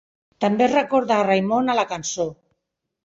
[0.45, 2.27] També es recorda a Raymond a la cançó.